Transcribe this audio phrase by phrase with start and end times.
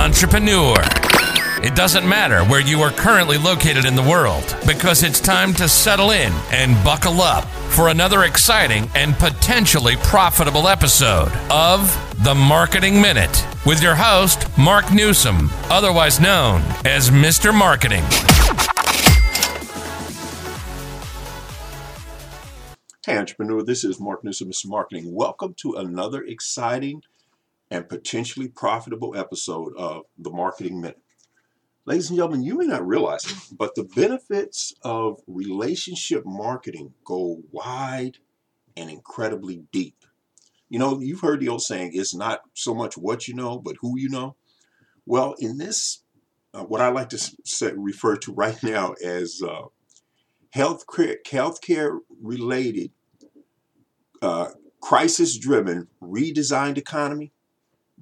[0.00, 0.76] entrepreneur.
[1.62, 5.68] It doesn't matter where you are currently located in the world because it's time to
[5.68, 11.92] settle in and buckle up for another exciting and potentially profitable episode of
[12.24, 17.54] The Marketing Minute with your host, Mark Newsom, otherwise known as Mr.
[17.54, 18.02] Marketing.
[23.04, 24.66] Hey, entrepreneur, this is Mark Newsom, Mr.
[24.66, 25.12] Marketing.
[25.14, 27.02] Welcome to another exciting
[27.70, 31.00] and potentially profitable episode of The Marketing Minute.
[31.86, 37.42] Ladies and gentlemen, you may not realize it, but the benefits of relationship marketing go
[37.52, 38.18] wide
[38.76, 40.04] and incredibly deep.
[40.68, 43.76] You know, you've heard the old saying, it's not so much what you know, but
[43.80, 44.36] who you know.
[45.06, 46.02] Well, in this,
[46.54, 49.62] uh, what I like to say, refer to right now as uh,
[50.50, 52.90] health healthcare related,
[54.22, 57.32] uh, crisis driven, redesigned economy,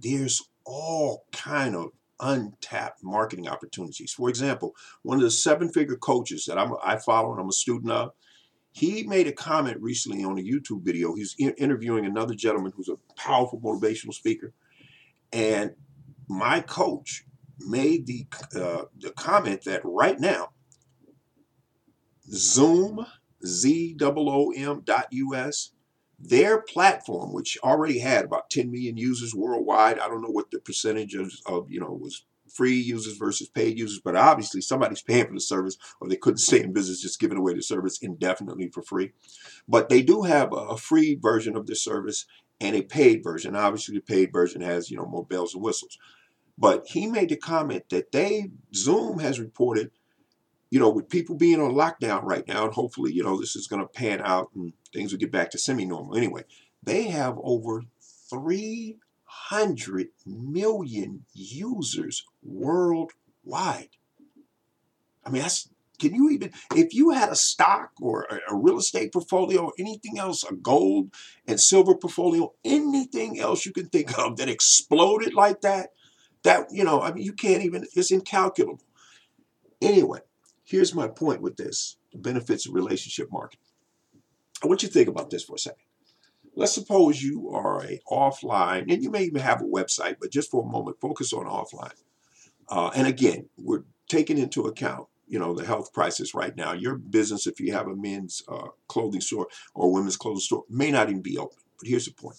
[0.01, 4.13] there's all kind of untapped marketing opportunities.
[4.13, 7.53] For example, one of the seven figure coaches that I'm, I follow and I'm a
[7.53, 8.13] student of,
[8.73, 11.15] he made a comment recently on a YouTube video.
[11.15, 14.53] He's interviewing another gentleman who's a powerful motivational speaker.
[15.33, 15.73] And
[16.29, 17.25] my coach
[17.59, 20.51] made the, uh, the comment that right now,
[22.31, 23.05] Zoom,
[23.45, 25.73] Z-O-O-M dot US,
[26.19, 30.59] their platform, which already had about 10 million users worldwide, I don't know what the
[30.59, 35.27] percentage of, of you know was free users versus paid users, but obviously somebody's paying
[35.27, 38.69] for the service or they couldn't stay in business just giving away the service indefinitely
[38.69, 39.13] for free.
[39.69, 42.25] But they do have a free version of the service
[42.61, 43.55] and a paid version.
[43.55, 45.99] Obviously the paid version has, you know, more bells and whistles.
[46.57, 49.91] But he made the comment that they Zoom has reported
[50.71, 53.67] you know, with people being on lockdown right now, and hopefully, you know, this is
[53.67, 56.17] going to pan out and things would get back to semi normal.
[56.17, 56.45] Anyway,
[56.83, 57.83] they have over
[58.31, 63.91] 300 million users worldwide.
[65.25, 69.13] I mean, that's, can you even, if you had a stock or a, real estate
[69.13, 71.13] portfolio or anything else, a gold
[71.47, 75.91] and silver portfolio, anything else you can think of that exploded like that,
[76.45, 78.81] that, you know, I mean, you can't even, it's incalculable.
[79.83, 80.21] Anyway,
[80.69, 83.65] Here's my point with this the benefits of relationship marketing.
[84.63, 85.85] I want you to think about this for a second.
[86.55, 90.51] Let's suppose you are a offline, and you may even have a website, but just
[90.51, 91.95] for a moment, focus on offline.
[92.69, 96.73] Uh, and again, we're taking into account, you know, the health crisis right now.
[96.73, 100.91] Your business, if you have a men's uh, clothing store or women's clothing store, may
[100.91, 101.59] not even be open.
[101.79, 102.37] But here's the point.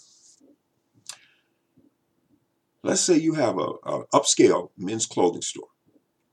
[2.84, 5.68] Let's say you have a, a upscale men's clothing store,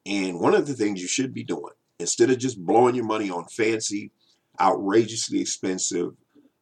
[0.04, 3.30] and one of the things you should be doing Instead of just blowing your money
[3.30, 4.10] on fancy,
[4.60, 6.12] outrageously expensive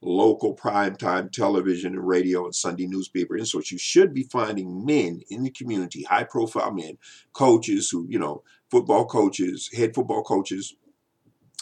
[0.04, 3.36] local primetime television and radio and Sunday newspaper.
[3.36, 6.98] And what you should be finding men in the community, high profile men,
[7.32, 10.76] coaches who, you know, football coaches, head football coaches,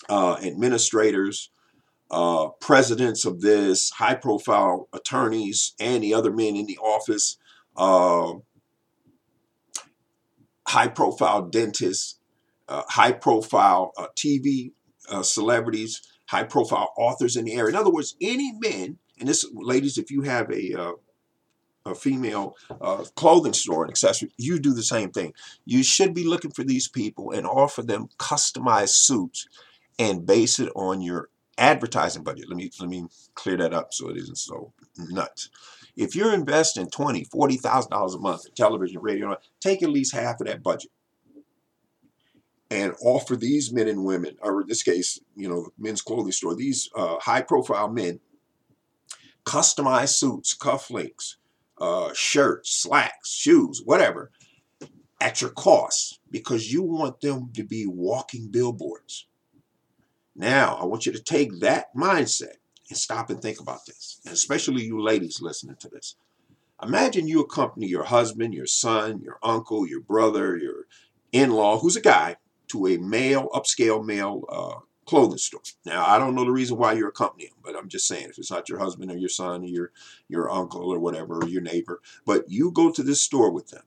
[0.09, 1.51] uh, administrators,
[2.11, 7.39] uh, presidents of this, high profile attorneys, and the other men in the office,
[7.77, 8.33] uh,
[10.67, 12.19] high profile dentists,
[12.69, 14.73] uh, high profile uh, TV
[15.09, 17.69] uh, celebrities, high profile authors in the area.
[17.69, 20.93] In other words, any men, and this, ladies, if you have a uh,
[21.85, 25.35] a female uh, clothing store and accessory, you do the same thing.
[25.65, 29.47] You should be looking for these people and offer them customized suits
[29.99, 31.29] and base it on your
[31.59, 32.49] advertising budget.
[32.49, 33.05] Let me let me
[33.35, 35.51] clear that up so it isn't so nuts.
[35.97, 40.15] If you're investing twenty, forty thousand dollars a month in television, radio, take at least
[40.15, 40.91] half of that budget
[42.73, 46.55] and offer these men and women, or in this case, you know, men's clothing store,
[46.55, 48.19] these uh, high profile men,
[49.45, 51.37] customized suits, cufflinks,
[51.79, 54.31] uh, shirts, slacks, shoes, whatever,
[55.21, 59.27] at your cost because you want them to be walking billboards.
[60.35, 62.55] Now, I want you to take that mindset
[62.89, 66.17] and stop and think about this, and especially you ladies listening to this.
[66.83, 70.87] Imagine you accompany your husband, your son, your uncle, your brother, your
[71.33, 72.37] in law, who's a guy,
[72.73, 75.63] to a male, upscale male uh, clothing store.
[75.85, 78.39] Now, I don't know the reason why you're accompanying them, but I'm just saying if
[78.39, 79.93] it's not your husband or your son or your,
[80.29, 83.83] your uncle or whatever, or your neighbor, but you go to this store with them.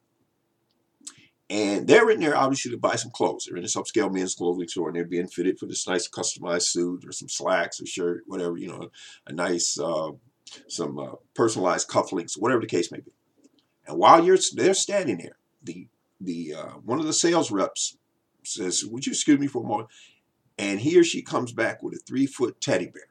[1.48, 3.46] And they're in there obviously to buy some clothes.
[3.46, 6.64] They're in this upscale men's clothing store and they're being fitted for this nice customized
[6.64, 8.90] suit or some slacks or shirt, whatever, you know,
[9.28, 10.12] a nice, uh,
[10.68, 13.12] some uh, personalized cufflinks, whatever the case may be.
[13.88, 15.88] And while you're they're standing there, the
[16.20, 17.98] the uh, one of the sales reps
[18.48, 19.90] says, Would you excuse me for a moment?
[20.58, 23.04] And he or she comes back with a three foot teddy bear.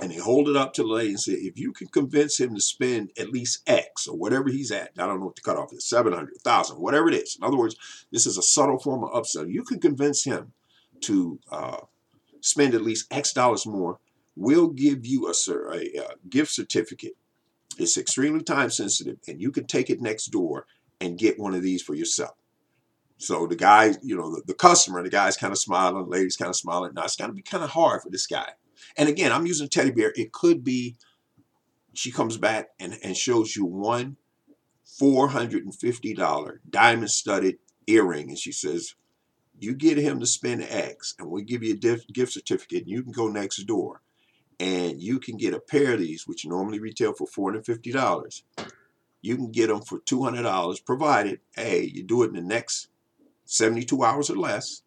[0.00, 2.54] and they hold it up to the lady and say, if you can convince him
[2.54, 5.72] to spend at least X or whatever he's at, I don't know what the cutoff
[5.72, 7.36] is, 700, 1,000, whatever it is.
[7.40, 7.76] In other words,
[8.12, 9.50] this is a subtle form of upsell.
[9.50, 10.52] You can convince him
[11.02, 11.78] to uh,
[12.40, 13.98] spend at least X dollars more.
[14.36, 15.34] We'll give you a,
[15.72, 17.16] a, a gift certificate.
[17.76, 20.66] It's extremely time sensitive, and you can take it next door
[21.00, 22.36] and get one of these for yourself.
[23.18, 26.36] So the guy, you know, the, the customer, the guy's kind of smiling, the lady's
[26.36, 26.92] kind of smiling.
[26.94, 28.50] Now it's going to be kind of hard for this guy
[28.96, 30.12] and again, I'm using teddy bear.
[30.16, 30.96] It could be
[31.94, 34.16] she comes back and, and shows you one
[35.00, 38.28] $450 diamond studded earring.
[38.28, 38.94] And she says,
[39.58, 43.02] you get him to spend X and we give you a gift certificate and you
[43.02, 44.02] can go next door
[44.60, 48.42] and you can get a pair of these, which normally retail for $450.
[49.20, 52.88] You can get them for $200 provided, hey, you do it in the next
[53.48, 54.82] 72 hours or less.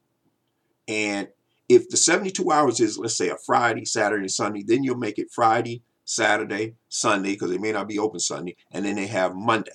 [0.88, 1.28] And
[1.68, 5.32] if the 72 hours is, let's say, a Friday, Saturday, Sunday, then you'll make it
[5.32, 9.72] Friday, Saturday, Sunday, because they may not be open Sunday, and then they have Monday.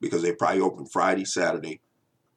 [0.00, 1.80] Because they probably open Friday, Saturday,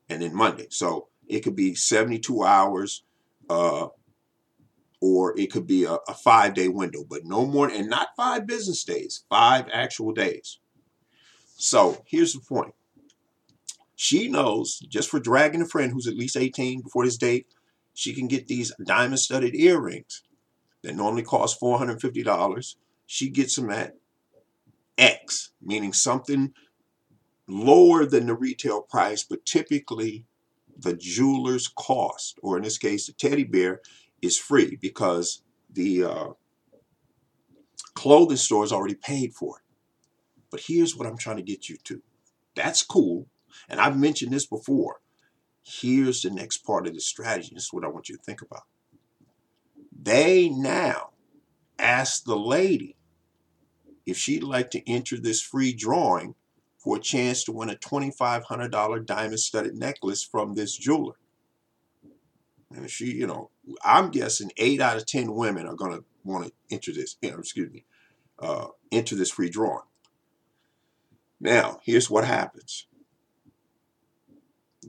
[0.09, 0.67] and then Monday.
[0.69, 3.03] So it could be 72 hours,
[3.49, 3.87] uh,
[5.01, 8.47] or it could be a, a five day window, but no more, and not five
[8.47, 10.59] business days, five actual days.
[11.57, 12.73] So here's the point.
[14.03, 17.47] She knows just for dragging a friend who's at least 18 before this date,
[17.93, 20.23] she can get these diamond studded earrings
[20.81, 22.75] that normally cost $450.
[23.05, 23.95] She gets them at
[24.97, 26.51] X, meaning something
[27.47, 30.25] lower than the retail price, but typically
[30.77, 33.79] the jeweler's cost, or in this case, the teddy bear,
[34.21, 36.27] is free because the uh,
[37.95, 39.63] clothing store is already paid for it.
[40.51, 42.01] But here's what I'm trying to get you to.
[42.53, 43.27] That's cool.
[43.69, 45.01] And I've mentioned this before.
[45.63, 47.51] Here's the next part of the strategy.
[47.53, 48.63] This is what I want you to think about.
[49.97, 51.11] They now
[51.79, 52.97] ask the lady
[54.05, 56.35] if she'd like to enter this free drawing
[56.77, 61.15] for a chance to win a $2,500 diamond studded necklace from this jeweler.
[62.75, 63.51] And she, you know,
[63.85, 67.31] I'm guessing eight out of 10 women are going to want to enter this, you
[67.31, 67.85] know, excuse me,
[68.39, 69.85] uh, enter this free drawing.
[71.39, 72.87] Now, here's what happens.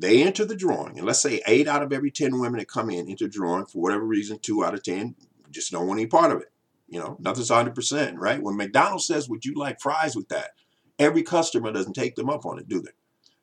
[0.05, 2.91] They enter the drawing, and let's say eight out of every 10 women that come
[2.91, 5.15] in enter drawing for whatever reason, two out of 10
[5.51, 6.53] just don't want any part of it.
[6.89, 8.43] You know, nothing's 100%, right?
[8.43, 10.51] When McDonald's says, Would you like fries with that?
[10.99, 12.91] Every customer doesn't take them up on it, do they?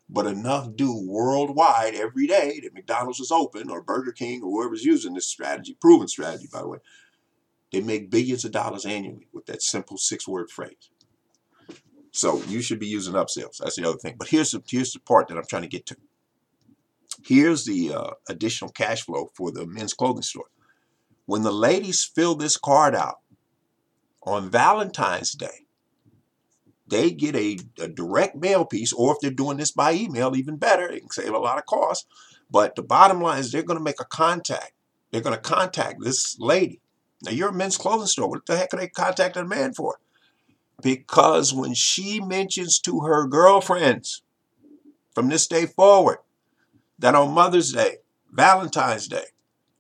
[0.07, 4.85] But enough do worldwide every day that McDonald's is open or Burger King or whoever's
[4.85, 6.77] using this strategy, proven strategy, by the way.
[7.71, 10.91] They make billions of dollars annually with that simple six word phrase.
[12.11, 13.57] So you should be using upsells.
[13.57, 14.15] That's the other thing.
[14.19, 15.95] But here's the, here's the part that I'm trying to get to.
[17.23, 20.49] Here's the uh, additional cash flow for the men's clothing store.
[21.25, 23.19] When the ladies fill this card out
[24.23, 25.65] on Valentine's Day,
[26.87, 30.57] they get a, a, direct mail piece, or if they're doing this by email, even
[30.57, 30.89] better.
[30.89, 32.05] It can save a lot of cost.
[32.49, 34.73] But the bottom line is they're going to make a contact.
[35.09, 36.81] They're going to contact this lady.
[37.23, 38.29] Now, you're a men's clothing store.
[38.29, 39.99] What the heck are they contacting a man for?
[40.81, 44.23] Because when she mentions to her girlfriends
[45.13, 46.17] from this day forward
[47.01, 47.97] that on Mother's Day,
[48.31, 49.25] Valentine's Day,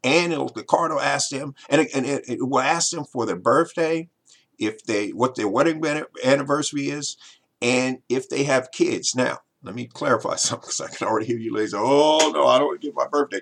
[0.03, 0.33] and
[0.67, 4.09] card will ask them, and, it, and it, it will ask them for their birthday,
[4.57, 5.83] if they what their wedding
[6.23, 7.17] anniversary is,
[7.61, 9.15] and if they have kids.
[9.15, 11.73] Now, let me clarify something because I can already hear you ladies.
[11.75, 13.41] Oh no, I don't want to give my birthday.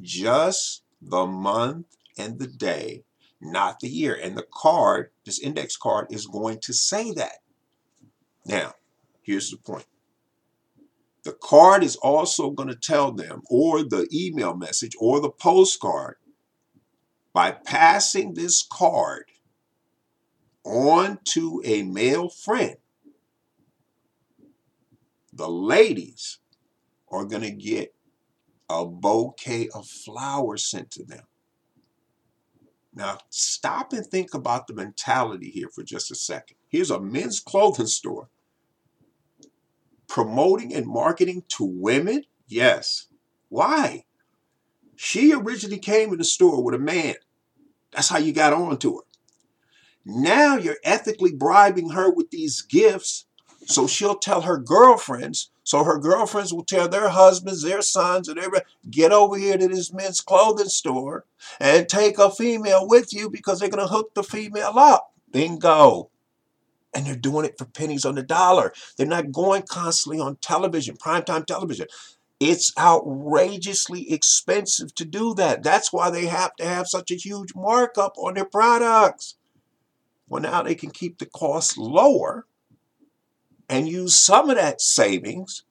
[0.00, 1.86] Just the month
[2.18, 3.04] and the day,
[3.40, 4.18] not the year.
[4.20, 7.38] And the card, this index card, is going to say that.
[8.46, 8.74] Now,
[9.22, 9.86] here's the point.
[11.22, 16.16] The card is also going to tell them, or the email message, or the postcard,
[17.32, 19.24] by passing this card
[20.64, 22.76] on to a male friend,
[25.32, 26.38] the ladies
[27.08, 27.94] are going to get
[28.68, 31.24] a bouquet of flowers sent to them.
[32.94, 36.56] Now, stop and think about the mentality here for just a second.
[36.68, 38.28] Here's a men's clothing store
[40.10, 42.24] promoting and marketing to women?
[42.46, 43.06] Yes.
[43.48, 44.04] Why?
[44.96, 47.14] She originally came in the store with a man.
[47.92, 49.02] That's how you got on to her.
[50.04, 53.26] Now you're ethically bribing her with these gifts
[53.66, 58.38] so she'll tell her girlfriends, so her girlfriends will tell their husbands, their sons, and
[58.38, 61.24] everybody, get over here to this men's clothing store
[61.60, 65.12] and take a female with you because they're going to hook the female up.
[65.30, 66.10] Bingo
[66.94, 68.72] and they're doing it for pennies on the dollar.
[68.96, 71.86] They're not going constantly on television, primetime television.
[72.40, 75.62] It's outrageously expensive to do that.
[75.62, 79.36] That's why they have to have such a huge markup on their products.
[80.28, 82.46] Well, now they can keep the cost lower
[83.68, 85.64] and use some of that savings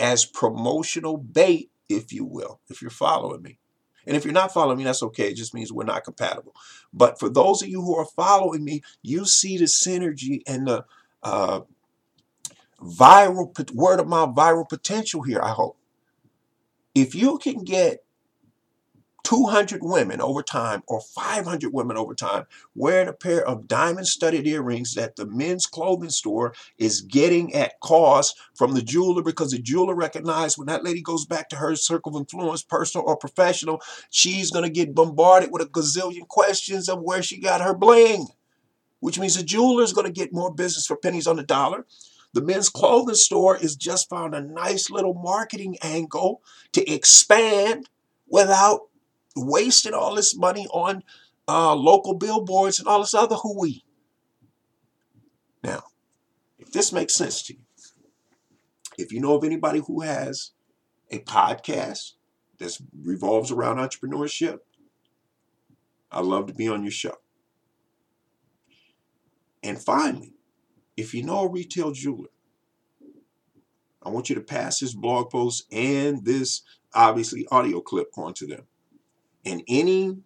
[0.00, 3.58] as promotional bait, if you will, if you're following me.
[4.06, 5.30] And if you're not following me, that's okay.
[5.30, 6.54] It just means we're not compatible.
[6.92, 10.84] But for those of you who are following me, you see the synergy and the
[11.22, 11.60] uh,
[12.82, 15.40] viral word of mouth viral potential here.
[15.42, 15.78] I hope
[16.94, 18.05] if you can get
[19.26, 22.44] 200 women over time or 500 women over time
[22.76, 27.80] wearing a pair of diamond studded earrings that the men's clothing store is getting at
[27.80, 31.74] cost from the jeweler because the jeweler recognized when that lady goes back to her
[31.74, 36.88] circle of influence, personal or professional, she's going to get bombarded with a gazillion questions
[36.88, 38.28] of where she got her bling,
[39.00, 41.84] which means the jeweler is going to get more business for pennies on the dollar.
[42.32, 46.42] The men's clothing store has just found a nice little marketing angle
[46.74, 47.88] to expand
[48.28, 48.82] without
[49.36, 51.02] wasted all this money on
[51.48, 53.84] uh, local billboards and all this other hooey.
[55.62, 55.84] Now,
[56.58, 57.60] if this makes sense to you,
[58.98, 60.52] if you know of anybody who has
[61.10, 62.12] a podcast
[62.58, 64.58] that revolves around entrepreneurship,
[66.10, 67.16] I'd love to be on your show.
[69.62, 70.32] And finally,
[70.96, 72.28] if you know a retail jeweler,
[74.02, 76.62] I want you to pass this blog post and this
[76.94, 78.62] obviously audio clip onto them
[79.46, 80.18] and any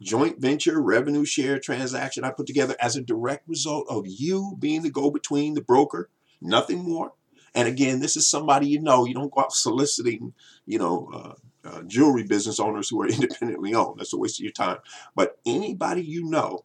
[0.00, 4.82] joint venture revenue share transaction I put together as a direct result of you being
[4.82, 6.08] the go between, the broker,
[6.40, 7.12] nothing more.
[7.54, 9.04] And again, this is somebody you know.
[9.04, 10.32] You don't go out soliciting,
[10.66, 11.32] you know, uh,
[11.68, 13.98] uh, jewelry business owners who are independently owned.
[13.98, 14.78] That's a waste of your time.
[15.14, 16.64] But anybody you know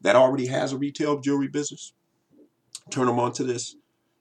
[0.00, 1.92] that already has a retail jewelry business,
[2.90, 3.76] turn them on to this.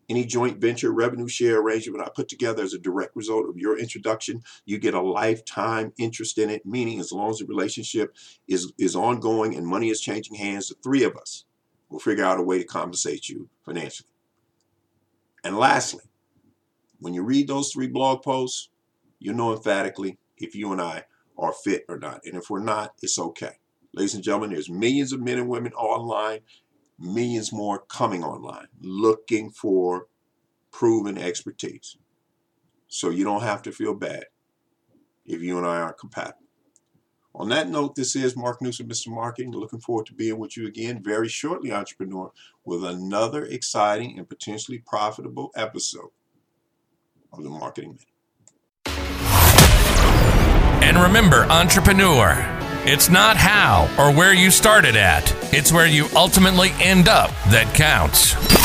[0.10, 3.78] Any joint venture revenue share arrangement I put together as a direct result of your
[3.78, 8.16] introduction, you get a lifetime interest in it, meaning as long as the relationship
[8.48, 11.46] is, is ongoing and money is changing hands, the three of us
[11.90, 14.10] will figure out a way to compensate you financially.
[15.44, 16.04] And lastly,
[17.00, 18.70] when you read those three blog posts,
[19.20, 21.04] you'll know emphatically if you and I
[21.38, 22.22] are fit or not.
[22.26, 23.58] And if we're not, it's okay.
[23.94, 26.40] Ladies and gentlemen, there's millions of men and women online
[27.04, 30.08] millions more coming online looking for
[30.72, 31.98] proven expertise.
[32.88, 34.26] So you don't have to feel bad
[35.26, 36.40] if you and I aren't compatible.
[37.36, 39.08] On that note, this is Mark Newsom, Mr.
[39.08, 39.52] Marketing.
[39.52, 42.32] Looking forward to being with you again very shortly, entrepreneur,
[42.64, 46.12] with another exciting and potentially profitable episode
[47.32, 48.08] of the Marketing Minute.
[50.84, 52.34] And remember, entrepreneur,
[52.86, 57.74] it's not how or where you started at, it's where you ultimately end up that
[57.74, 58.63] counts.